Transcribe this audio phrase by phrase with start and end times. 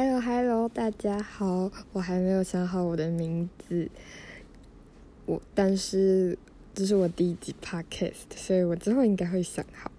[0.00, 3.90] Hello Hello，大家好，我还没有想好我的名字，
[5.26, 6.38] 我但是
[6.72, 9.90] 这是我第一集 Podcast，所以我之后应该会想好。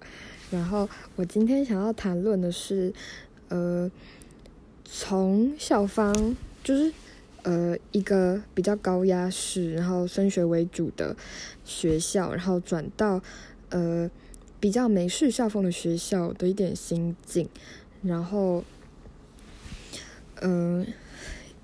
[0.52, 2.94] 然后我今天想要谈论的是，
[3.50, 3.92] 呃，
[4.86, 6.94] 从校方就是
[7.44, 11.14] 呃一个比较高压式，然后升学为主的
[11.66, 13.22] 学校，然后转到
[13.68, 14.10] 呃
[14.62, 17.50] 比较美式校风的学校的一点心境，
[18.02, 18.64] 然后
[20.42, 20.86] 嗯、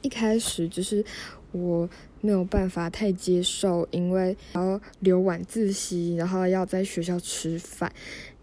[0.01, 1.03] 一开始就是
[1.51, 1.89] 我
[2.21, 7.91] 没有办法太接受，因为要留晚自习，然后要在学校吃饭，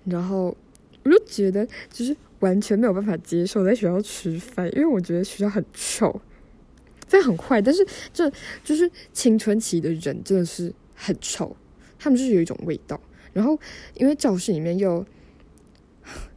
[0.04, 0.56] 然后
[1.04, 6.20] 我就觉得就是完全没有办法接受在学校吃饭，因为我觉得学校很臭，
[7.06, 8.30] 这很坏，但是这
[8.64, 11.56] 就是青春期的人真的是很臭，
[11.98, 13.00] 他们就是有一种味道，
[13.32, 13.58] 然后
[13.94, 15.04] 因为教室里面又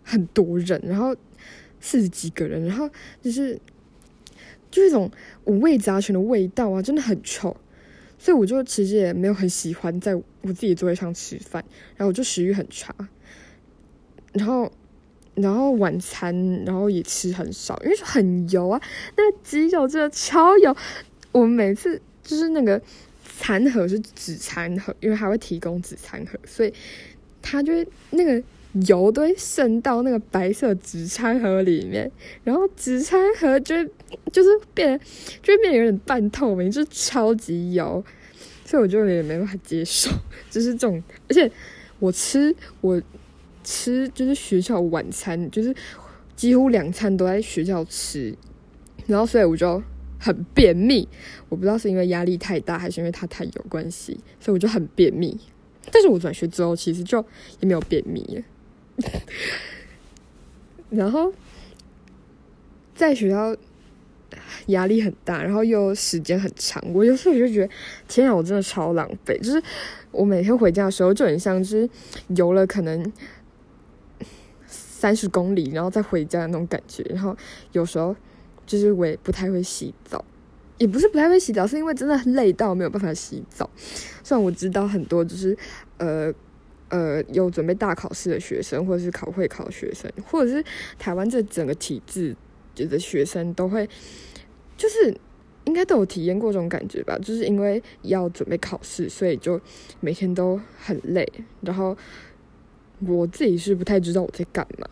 [0.03, 1.15] 很多人，然后
[1.79, 2.89] 四十几个人，然后
[3.21, 3.59] 就是
[4.75, 5.09] 就是一种
[5.45, 7.55] 五味杂陈的味道啊，真的很臭。
[8.19, 11.63] 所以我就其实也没有很喜欢在我自己座位上吃饭，
[11.95, 12.93] 然后我就食欲很差，
[14.33, 14.69] 然后
[15.35, 18.81] 然后晚餐然后也吃很少，因为很油啊，
[19.15, 20.75] 那鸡肉真的超油。
[21.31, 22.81] 我每次就是那个
[23.37, 26.73] 餐盒是纸餐盒，因为它会提供纸餐盒，所以
[27.41, 28.41] 它就会那个
[28.87, 32.09] 油都会渗到那个白色纸餐盒里面，
[32.43, 33.89] 然后纸餐盒就会
[34.31, 34.99] 就是变
[35.41, 38.03] 就会变得有点半透明，就是超级油，
[38.65, 40.09] 所以我就有点没办法接受，
[40.49, 41.51] 就是这种，而且
[41.99, 43.01] 我吃我
[43.63, 45.75] 吃就是学校晚餐，就是
[46.35, 48.35] 几乎两餐都在学校吃，
[49.07, 49.81] 然后所以我就
[50.19, 51.07] 很便秘，
[51.49, 55.39] 我不知道是因为压力太大，还是因为它太油关系，所以我就很便秘。
[55.91, 57.23] 但是我转学之后，其实就
[57.59, 58.43] 也没有便秘了。
[60.89, 61.31] 然后
[62.95, 63.55] 在学校
[64.67, 67.73] 压力很大，然后又时间很长，我有时候就觉得，
[68.07, 69.37] 天啊，我真的超浪费。
[69.39, 69.61] 就是
[70.11, 71.89] 我每天回家的时候，就很像是
[72.35, 73.11] 游了可能
[74.67, 77.03] 三十公里，然后再回家的那种感觉。
[77.09, 77.35] 然后
[77.73, 78.15] 有时候
[78.65, 80.23] 就是我也不太会洗澡，
[80.77, 83.69] 也不是不太会洗澡，是因为真的累到没有办法洗澡。
[84.23, 85.55] 虽然我知道很多就是
[85.97, 86.33] 呃
[86.89, 90.63] 呃有准备大考试的学生，或者是考会考学生，或者是
[90.97, 92.35] 台湾这整个体制
[92.75, 93.87] 觉得学生都会，
[94.77, 95.17] 就是
[95.63, 97.17] 应该都有体验过这种感觉吧。
[97.19, 99.59] 就是因为要准备考试，所以就
[100.01, 101.27] 每天都很累。
[101.61, 101.97] 然后
[103.07, 104.87] 我自己是不太知道我在干嘛，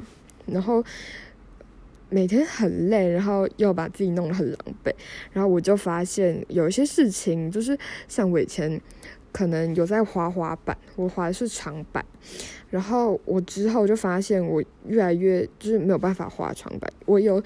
[0.47, 0.83] 然后。
[2.09, 4.93] 每天很累，然后又把自己弄得很狼狈，
[5.31, 7.75] 然后我就发现有一些事情，就是
[8.07, 8.79] 像我以前
[9.33, 12.05] 可能有在滑滑板，我滑的是长板，
[12.69, 17.41] 然后我之后就发现我越来越就是没有办法滑长板，我有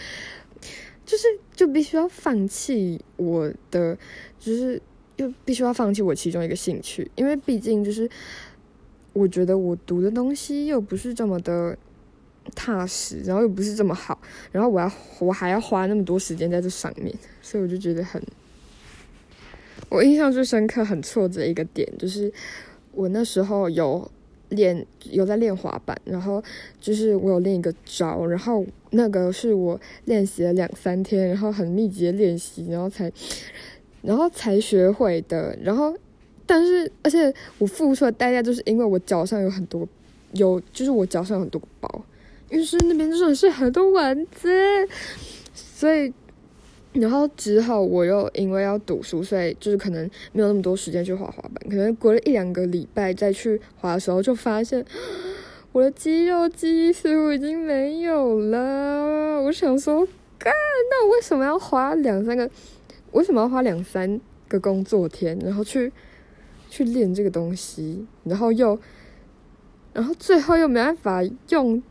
[1.04, 1.26] 就是
[1.56, 3.98] 就必须要放弃我的，
[4.38, 4.80] 就是
[5.16, 8.08] 又必须要放弃我其中一个兴趣，因为毕竟就是
[9.14, 11.76] 我觉得我读的东西又不是这么的。
[12.56, 14.18] 踏实，然后又不是这么好，
[14.54, 18.24] 然后我要我还要花那么多时间在这上面，所以我就觉得很，
[19.90, 22.32] 我印象最深刻、很挫折一个点就是
[22.92, 24.10] 我那时候有
[24.50, 26.44] 练有在练滑板，然后
[26.80, 33.12] 就是我有练一个招，然后那个是我练习了两三天，然后很密集的练习，然后才
[34.02, 35.96] 然后才学会的，然后
[36.46, 39.88] 但是而且我付出的代价就是因为我脚上有很多
[40.34, 42.04] 有就是我脚上很多个包。
[42.50, 44.50] 于是那边真的是很多蚊子，
[45.54, 46.14] 所以，
[46.94, 51.70] 然后之后我又因为要读书，所以就是可能没有那么多时间去滑滑板。
[51.70, 54.84] 可能过了一两个礼拜再去滑的时候，就发现
[55.72, 59.42] 我的肌肉记忆似乎已经没有了。
[59.44, 60.04] 我想说，
[60.40, 60.52] 干，
[60.90, 62.50] 那我为什么要花两三个？
[63.12, 65.92] 为什么要花两三个工作天，然后去
[66.70, 68.06] 去练这个东西？
[68.24, 68.80] 然后又，
[69.94, 71.82] 然后最后又没办法用。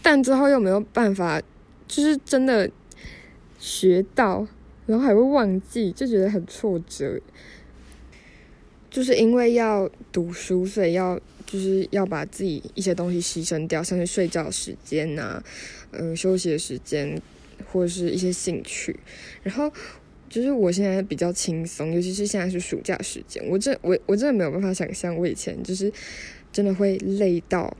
[0.00, 1.42] 但之后又没有办法，
[1.86, 2.70] 就是真的
[3.58, 4.46] 学到，
[4.86, 7.20] 然后还会忘记，就觉得很挫折。
[8.90, 15.42] 就是因为要读书，所以要就是要把自己一些东西牺牲掉，像是睡觉时间呐，
[15.92, 17.20] 嗯，休息的时间，
[17.70, 18.98] 或者是一些兴趣。
[19.42, 19.70] 然后
[20.28, 25.92] 就是我现在比较轻松，尤其是现在是暑假时间，我真我我真的没有办法想象我以前就是
[26.50, 27.76] 真的会累到，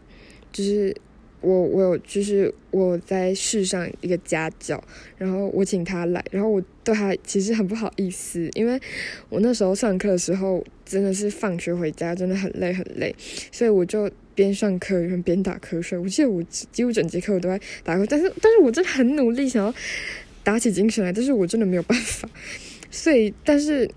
[0.53, 0.95] 就是。
[1.41, 4.83] 我我有就是我在市上一个家教，
[5.17, 8.81] 然后我请他来，然后我对他其实很不好意思，因为
[9.29, 13.15] 我那时候上课的时候真的是放学回家真的很累很累，
[13.53, 15.97] 所以我就边上课然后边打瞌睡。
[15.99, 19.75] 我记得我几乎整节课我都在打瞌，但是但是我真的很努力想要
[20.43, 22.29] 打起精神来，但是我真的没有办法。
[22.91, 23.89] 所以，但是，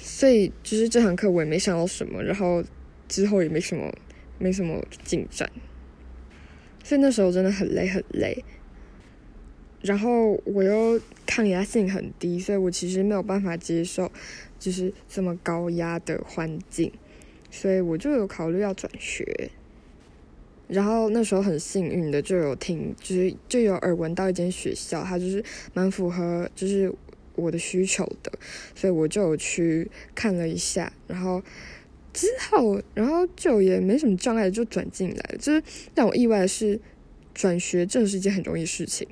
[0.00, 2.62] 所以就是这堂课我也没上到什么，然后
[3.08, 3.92] 之后也没什么
[4.38, 5.50] 没什么进展。
[6.86, 8.44] 所以那时候真的很累很累。
[9.82, 14.12] 然后我又抗压性很低，所以我其实没有办法接受
[14.56, 16.92] 就是这么高压的环境，
[17.50, 19.50] 所以我就有考虑要转学。
[20.68, 25.44] 然后那时候很幸运的就有听，就是就有耳闻到一间学校，它就是
[25.74, 26.92] 蛮符合就是
[27.34, 28.30] 我的需求的，
[28.76, 30.92] 所以我就有去看了一下。
[31.08, 31.42] 然后
[32.16, 35.36] 之后，然后就也没什么障碍，就转进来了。
[35.38, 35.62] 就是
[35.94, 36.80] 让我意外的是，
[37.34, 39.06] 转学真的是一件很容易的事情。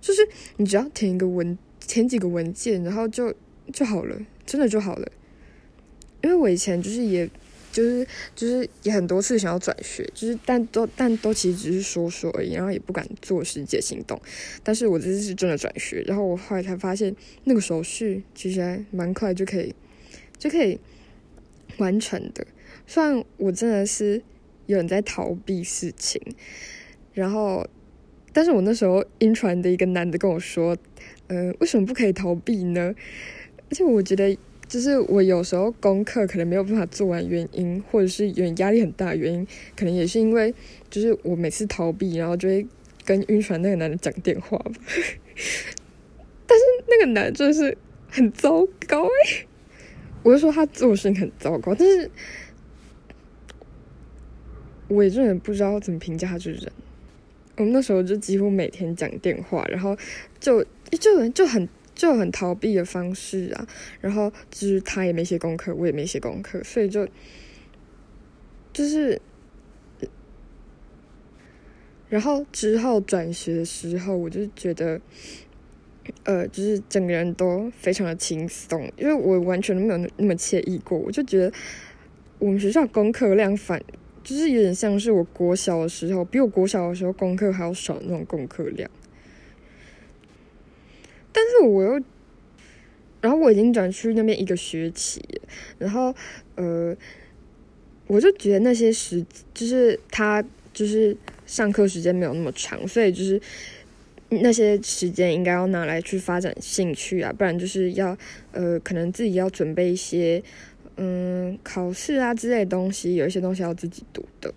[0.00, 0.20] 就是
[0.56, 3.32] 你只要填一个文，填几个文件，然后就
[3.72, 5.10] 就好了，真的就好了。
[6.22, 7.30] 因为我以前就是也，
[7.70, 14.20] 就是就是也很多次想要转学，就是但都但都其实只是说说而已，然后也不敢做实际行动。
[14.62, 17.14] 但是我这次是真的转学，然后我后来才发现，
[17.44, 19.74] 那个手续其实还蛮快就可以
[20.38, 20.78] 就可以
[21.78, 22.46] 完成的。
[22.86, 24.22] 虽然我真的是
[24.66, 26.20] 有人在逃避事情，
[27.12, 27.66] 然后。
[28.36, 30.76] 但是我那时候晕船的一个男的跟我说，
[31.28, 32.92] 嗯，为什么不可以逃避呢？
[33.70, 34.36] 而且我觉得，
[34.66, 40.52] 就是我有时候功课可能没有办法做完，原因或者是有点压力很大，原因可能也是因为，
[40.90, 42.66] 就是我每次逃避，然后就会
[43.04, 44.72] 跟晕船那个男的讲电话吧。
[46.48, 47.78] 但是那个男的真的是
[48.08, 49.46] 很糟糕哎，
[50.24, 52.10] 我就说他做事很糟糕，但是
[54.88, 56.72] 我也真的不知道怎么评价他这个人。
[57.56, 59.96] 我们那时候就几乎每天讲电话，然后
[60.40, 60.64] 就
[60.98, 63.68] 就就很就很逃避的方式啊，
[64.00, 67.06] 然后就是他也没写功课，我也没写功课，所以就
[68.72, 69.20] 就是，
[72.08, 75.00] 然后之后转学的时候，我就觉得，
[76.24, 81.52] 呃，就是整个人都非常的轻松，因为我完全没有那么惬意过，我就觉得
[82.38, 83.82] 我们学校功课量反。
[84.22, 88.90] 就是有点像是我国小的时候，比我国小的时候功课还要少那种功课量。
[91.30, 92.02] 但是我又，
[93.20, 95.22] 然后我已经转去那边一个学期，
[95.76, 96.14] 然后
[96.54, 96.96] 呃，
[98.06, 99.22] 我就觉得那些时，
[99.52, 100.42] 就是他
[100.72, 101.14] 就是
[101.44, 103.38] 上课时间没有那么长，所以就是
[104.42, 108.16] 那些时间应该要拿来去发展兴趣啊，不然就是要
[108.52, 110.42] 呃，可能自己要准备一些。
[110.96, 114.54] 嗯，考试啊之类的东西，有一些东西要自己读的。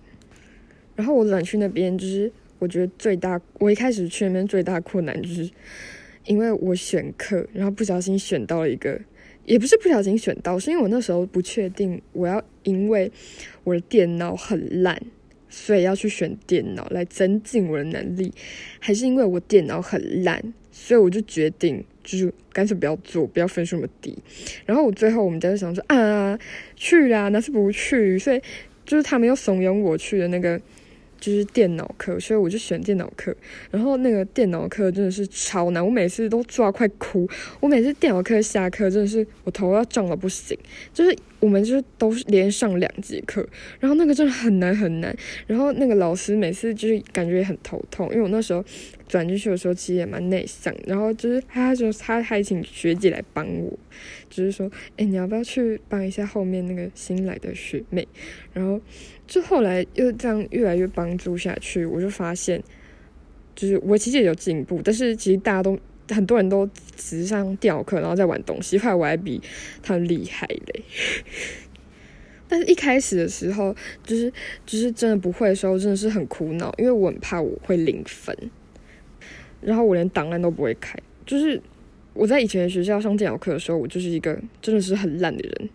[0.95, 5.50] 然后我转去那边，就是我觉得最大，我一开始去那边最大困难就是，
[6.25, 9.01] 因为我选课，然后不小心选到了一个，
[9.45, 13.12] 也不是不小心选到，是因为我那时候不确定我要因为
[13.63, 15.01] 我的电脑很烂，
[15.57, 18.31] 所以要去选电脑来增进我的能力，
[18.80, 21.83] 还是因为我电脑很烂，所以我就决定。
[22.04, 24.18] 就是干脆不要做，不要分数那么低。
[24.65, 26.39] 然后我最后我们家就想说啊，
[26.77, 28.18] 去啦，那是不去。
[28.18, 28.42] 所以
[28.86, 30.62] 就是他们又怂恿我去的那个。
[31.19, 33.35] 就是电脑课，所以我就选电脑课。
[33.71, 37.27] 然后那个电脑课真的是超难，我每次都做到快哭。
[37.59, 40.57] 我每次电脑课下课，真的是我头要胀到不行。
[40.93, 43.47] 就是我们就是都是连上两节课，
[43.79, 45.15] 然后那个真的很难很难。
[45.45, 48.63] 然后那个老师每次就是感觉也很头痛，因为我那时候
[49.07, 50.73] 转进去的时候其实也蛮内向。
[50.85, 53.77] 然后就是他就他还请学姐来帮我，
[54.29, 58.07] 就是说，哎，你要不要去帮一下后面那个新来的学妹？
[58.53, 58.79] 然后。
[59.27, 62.63] 就后来又这样越来越帮助下去，我就发现，
[63.53, 65.77] 就是我其实也有进步，但是其实大家都
[66.10, 66.65] 很多人都
[66.96, 69.41] 只是上电脑课，然后在玩东西，后来我还比
[69.84, 70.84] 他厉害嘞。
[72.48, 74.31] 但是一开始的时候，就是
[74.65, 78.34] 就是真的不会的时候，真的是很苦恼，因为我很怕我会零分，
[79.60, 80.98] 然后我连档案都不会开。
[81.25, 81.62] 就是
[82.13, 85.69] 我在以前的学校上电脑课的时候，我就是一个真的是很烂的人。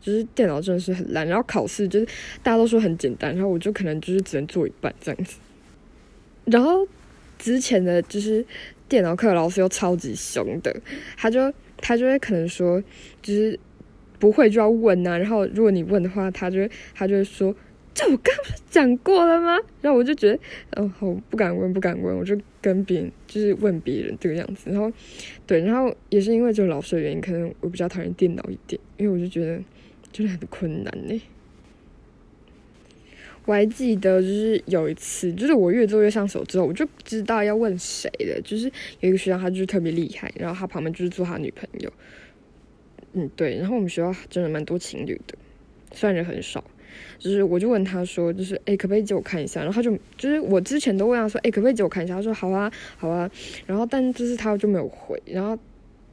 [0.00, 2.06] 就是电脑真的是很烂，然后考试就是
[2.42, 5.38] 大家都说很简单，然后我就可能就是只能做一半这样子。
[6.46, 6.86] 然后
[7.38, 8.44] 之前的就是
[8.88, 10.74] 电脑课老师又超级凶的，
[11.16, 12.82] 他就他就会可能说
[13.22, 13.58] 就是
[14.18, 17.54] 不会就要问啊，然后如果你问的话，他就他就会说
[17.94, 19.58] 这我刚不是讲过了吗？
[19.80, 20.38] 然后我就觉得
[20.76, 24.70] 哦好不敢问不敢问，我就跟别人就是问别人这个样子。
[24.70, 24.92] 然后
[25.46, 29.62] 对，然后也是因为这个老师的原因，可能我比较讨厌电脑一点，因为我就觉得。
[30.12, 31.22] 真的很困难呢。
[33.44, 38.40] 我还记得，就是有一次，就是我越做越上手之后，我就知道要问谁了。
[38.42, 38.68] 就是
[38.98, 41.92] 有一个学长，他就是特别厉害，然后他旁边就是做他女朋友。
[43.12, 43.56] 嗯，对。
[43.58, 45.38] 然后我们学校真的蛮多情侣的，
[45.92, 46.64] 虽然人很少。
[47.18, 49.60] 就是我就问他说，就是哎，可不可以借我看一下？
[49.60, 52.14] 然后他就就是我之前都问他说，哎，可不可以借我看一下？
[52.14, 53.30] 他说好啊，好啊。
[53.66, 55.56] 然后但就是他就没有回，然后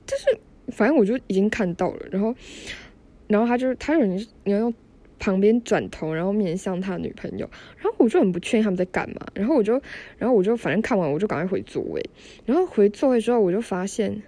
[0.05, 0.37] 就是
[0.71, 2.33] 反正我就已经看到了，然后
[3.27, 4.73] 然后他就他有人你要用。
[5.19, 9.73] 旁边转头，然后面向他女朋友，然后我就很不确定他们在干嘛，然后我就，
[10.19, 12.07] 然后我就反正看完我就赶快回座位，
[12.45, 14.21] 然后回座位之后我就发现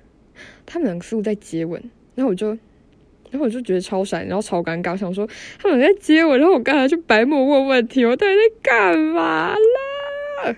[0.66, 1.80] 他们两个似乎在接吻，
[2.16, 2.58] 然后我就，
[3.32, 10.56] 然后我就觉得超闪，然后超尴尬，想说他们在接吻，然后我刚才就白目问问题，我到底在干嘛啦？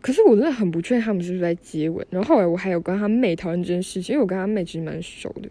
[0.00, 5.48] 可是我真的很不确定他们是不是在接吻，然后后来我还有跟他妹讨论这件事情，因为我跟他妹其实蛮熟的。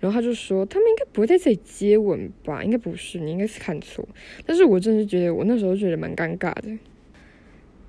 [0.00, 2.64] 然后他就说，他们应该不会在这里接吻吧？
[2.64, 4.08] 应该不是，你应该是看错。
[4.46, 6.76] 但是我真的是觉得，我那时候觉得蛮尴尬的。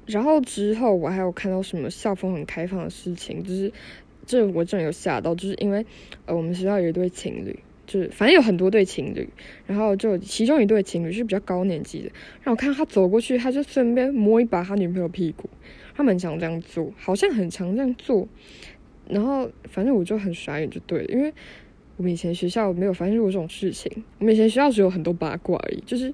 [0.08, 3.72] 然后之后我还有看到什么校风很开放的事情，就是
[4.32, 5.86] 这我真有吓到，就是因为
[6.26, 9.28] 呃我们学校有一对情侣，就是反正有很多对情侣，
[9.68, 12.06] 然后就其中一对情侣是比较高年级的，
[12.44, 15.50] 然后我看他走过去，他就顺便摸一把他女朋友屁股，
[15.94, 18.28] 他们常这样做，好像很常这样做。
[19.10, 21.34] 然后反正我就很傻眼，就对了，因为。
[21.98, 24.04] 我们以前学校没有发生过这种事情。
[24.18, 26.12] 我们以前学校只有很多八卦而已，就是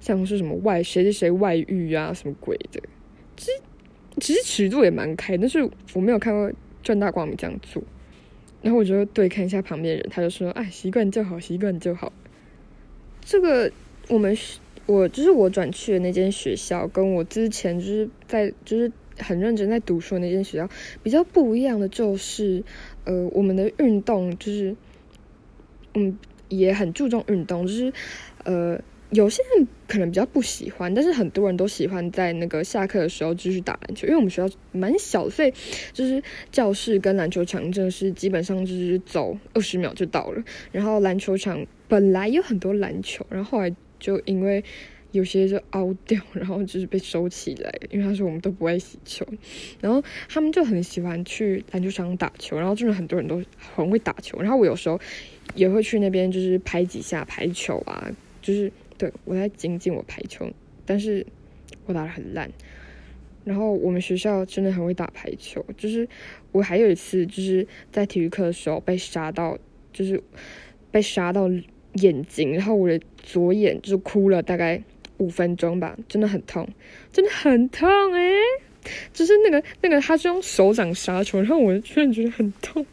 [0.00, 2.82] 像是什么外谁谁谁外遇啊，什么鬼的。
[3.36, 3.52] 其实
[4.18, 5.62] 其实尺度也蛮开，但是
[5.94, 6.50] 我没有看过
[6.82, 7.82] 正大光明这样做。
[8.62, 12.12] 然后我就对看一下旁边人，他就说：“哎，习惯就好，习惯就好。”
[13.20, 13.70] 这个
[14.08, 14.36] 我们
[14.86, 20.68] 我就是我转去的那间学校，跟我之前就是在就是很认真在读书的那间学校
[21.02, 22.64] 比较不一样的，就是
[23.04, 24.76] 呃，我们的运动就是。
[25.94, 26.18] 嗯，
[26.50, 27.92] 也很注重运动，就是
[28.44, 28.78] 呃，
[29.10, 34.06] 有些人可能比较不喜欢，但是很多人都喜欢在那个下课的时候继续打篮球。
[34.06, 35.52] 因为我们学校蛮小，所以
[35.92, 36.22] 就是
[36.52, 40.42] 教室跟篮球场真的是基本上就是走二十秒就到了。
[40.72, 44.62] 然后篮球场本来有很多篮球，然后后来就因为。
[45.10, 49.26] 有些就凹掉，然后就是被收起来，因为他说我们都不爱洗球，
[49.80, 55.00] 然后他们就很喜欢去篮球场打球，然后真的很多人都很会打球，然后我有时候
[55.54, 58.06] 也会去那边就是拍几下排球啊，
[58.42, 60.46] 就是对我在精进我排球，
[60.84, 61.24] 但是
[61.86, 62.50] 我打的很烂，
[63.44, 66.06] 然后我们学校真的很会打排球，就是
[66.52, 69.56] 我还有一次就是在体育课的时候被杀到，
[69.92, 70.22] 就是
[70.90, 71.48] 被杀到
[71.94, 74.82] 眼睛，然后我的左眼就哭了大概。
[75.18, 76.68] 五分钟吧，真的很痛，
[77.12, 78.30] 真的很痛哎！
[79.12, 82.86] 就是那个那个，他是用手掌杀球，然后我突然觉得很痛。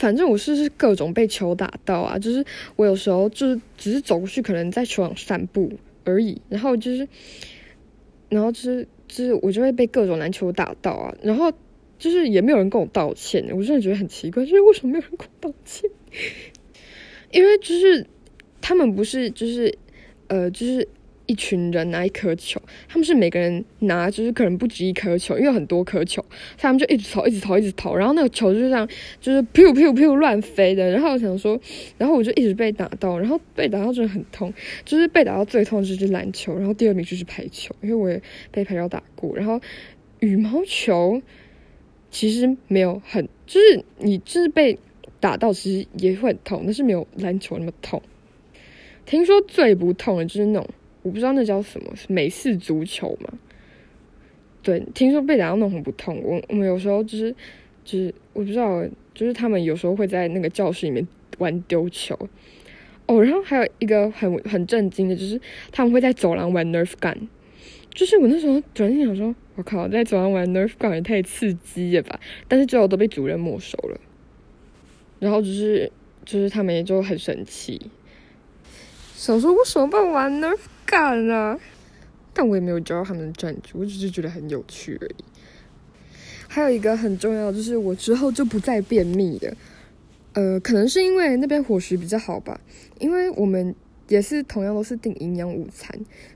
[0.00, 5.70] 反正我是是各种被球打到啊，就是我有时候就是只是走过去，可能在球场散步
[6.04, 7.06] 而已，然后就是，
[8.30, 11.52] 然后就是就是我就会被各种篮球打到啊，然后
[11.98, 15.88] 就是也没有人跟我道歉，我真的觉得很奇怪，就是为什么没有人跟我道歉？
[17.30, 18.04] 因为就是
[18.60, 19.78] 他们不是就是。
[20.32, 20.86] 呃，就是
[21.30, 26.24] 一群人拿一颗球，他们是每个人拿，就是可能不止一颗球，因为很多颗球，
[26.58, 28.88] 他们就一直投，一直投，一直投，然后那个球就这样，
[29.20, 30.90] 就是噗噗噗乱飞的。
[30.90, 31.56] 然后我想说，
[31.98, 34.52] 然后我就一直被打到，然后被打到真的很痛，
[34.84, 38.20] 就是被打到最痛就是篮球，然后第二名就是排球，因为我也
[38.50, 39.36] 被排球打过。
[39.36, 39.60] 然后
[40.18, 41.22] 羽毛球
[42.10, 44.76] 其实没有很，就是你就是被
[45.20, 48.02] 打到其实也会很痛，但是没有篮球那么痛。
[49.06, 50.68] 听说最不痛的就是那种，
[51.02, 53.32] 我不知道那叫什么，美式足球嘛。
[54.62, 56.20] 对，听说被打到那很不痛。
[56.22, 57.34] 我我们有时候就是，
[57.84, 61.06] 就是我不知道，就是他们有时候会在那个教室里面
[61.38, 62.16] 玩丢球。
[63.06, 65.40] 哦，然后还有一个很很震惊的，就是
[65.72, 67.16] 他们会在走廊玩 Nerf gun。
[67.92, 72.20] 就是我那时候转念想说，我靠，在走廊玩 Nerf gun 也太刺激了吧！
[72.46, 73.98] 但是最后都被主任没收了。
[75.18, 75.90] 然后就是，
[76.24, 77.80] 就是他们也就很生气。
[79.16, 81.56] 想说为什么不玩 Nerf gun 啊？
[82.34, 85.24] 但我也没有教他们的战局，我只是觉得很有趣而已。
[86.48, 89.56] 还有一个很重要，就是我之后就不再便秘了。
[90.32, 92.60] 呃，可能是因为那边伙食比较好吧，
[92.98, 93.74] 因为我们
[94.08, 95.88] 也是同样都是订营养午餐，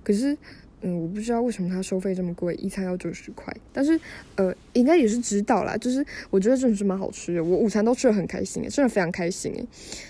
[0.02, 0.38] 可是。
[0.87, 3.50] 嗯，我不知道为什么它收费这么贵，一餐要九十块。
[3.73, 3.99] 但是，
[4.37, 5.75] 呃，应该也是知道啦。
[5.79, 9.67] 就是我觉得真的是蛮好吃的，我午餐都吃的很开心真的非常开心诶。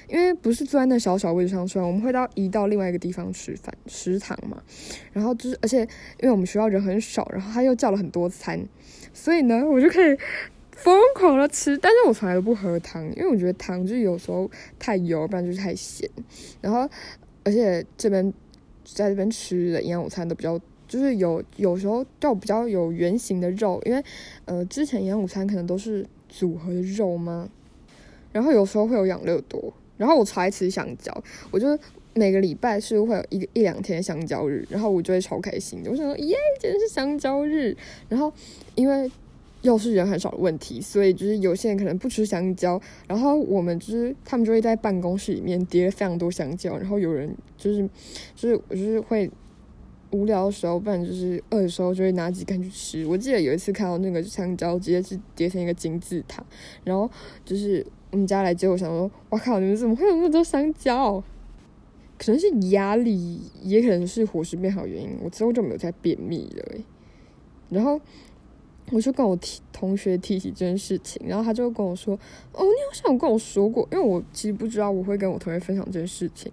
[0.09, 4.61] 因为不是坐在那小小位置上吃，我们会到移到另外一个地方吃饭，食堂嘛。
[5.12, 5.83] 然后就是，而且
[6.19, 8.61] 因为我们学校人很少，然后他又叫了很多餐，
[9.12, 10.19] 所以呢，我就可以
[10.73, 11.78] 疯狂的吃。
[11.78, 14.50] 但是我从来都不喝汤，因为我觉得汤就是有时候
[14.81, 16.11] 太油，不然就是太咸。
[16.61, 16.90] 然后，
[17.45, 18.35] 而且这边。
[18.84, 24.02] 在这边吃的营养午餐都比较，就是有有时候就比较有圆形的肉，因为
[24.44, 27.48] 呃之前营养午餐可能都是组合的肉嘛，
[28.32, 31.12] 然后有时候会有养乐多，然后我超爱吃香蕉，
[31.50, 31.78] 我就
[32.12, 35.82] 每个礼拜是会有一个一两天香蕉日，然后我就会超开心。
[35.86, 37.76] 我想说，耶，今天是香蕉日。
[38.08, 38.32] 然后
[38.76, 39.10] 因为
[39.64, 47.88] 又是人很少的问题，所以就是有些人可能不吃香蕉，然后我们就是他们就会在办公室里面叠非常多香蕉，然后有人就是
[48.37, 49.30] 就是我就是会
[50.11, 53.06] 无聊的时候，不然就是饿的时候就会拿几根去吃。
[53.06, 56.44] 我记得有一次看到那个香蕉直接是叠成一个金字塔，
[56.85, 57.11] 然后
[57.44, 61.25] 就是我们家来接我，想说，哇靠，你们怎么会有那么多香蕉？
[62.16, 65.18] 可能是压力，也可能是伙食变好原因。
[65.23, 66.78] 我之后就没有再便秘了。
[67.71, 68.00] 然后
[68.90, 72.14] 我就跟我提同学提起这件事情，然后他就跟我说
[72.52, 76.52] ：“哦，你好像有跟我说过，因为我其实不知道我会跟我同学分享这件事情。”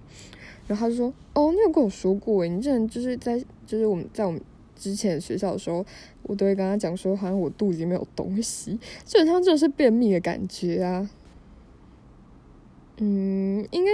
[0.68, 4.42] 然后他就说：“哦，你有跟我说过诶，你之前就是在就是我们在我们
[4.76, 5.86] 之前学校的时候，
[6.24, 11.10] 我都会跟他讲说，好像我肚子里面有东西，基本上就是便秘的感觉啊。”
[12.98, 13.92] 嗯，应该。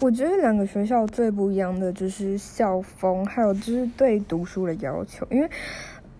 [0.00, 5.26] 我觉得两个学校最不一样的就是校风，还有就是对读书的要求。
[5.30, 5.48] 因为，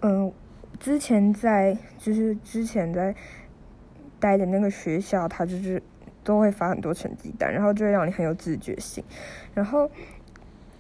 [0.01, 0.33] 嗯，
[0.79, 3.15] 之前在就是之前在
[4.19, 5.83] 待的那个学校，他就是
[6.23, 9.03] 都会发很多成绩单，然后就会让你很有自觉性。
[9.53, 9.91] 然后，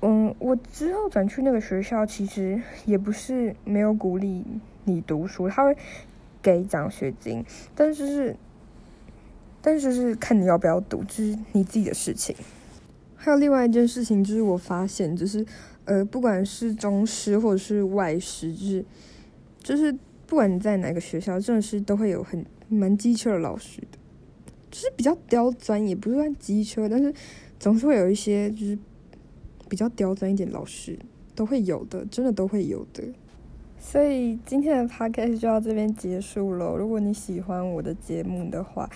[0.03, 4.45] 嗯，我之后转去那个学校，其实也不是没有鼓励
[4.85, 5.77] 你读书，他会
[6.43, 8.37] 给奖学金，但是是，
[9.63, 12.35] 但是是看你要不要读，就是你自己的事情。
[13.17, 15.47] 还有另外一件事情，就是我发现，就是
[15.87, 18.85] 呃，不管是中师或者是外师，就是
[19.65, 19.91] 就是
[20.27, 23.99] 不管你在哪个学校，真的是都会有很蛮机车的老师的，
[24.71, 27.13] 就是比较刁钻，也不是算机车，但是
[27.59, 28.79] 总是会有一些就是
[29.69, 30.99] 比较刁钻一点老师
[31.35, 33.03] 都会有的，真的都会有的。
[33.79, 36.77] 所以今天的 podcast 就到这边结束了。
[36.77, 38.89] 如果你喜欢我的节目的话，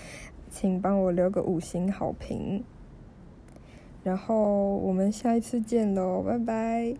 [0.50, 2.62] 请帮我留个五星好评。
[4.04, 6.98] 然后我们下一次见喽，拜拜。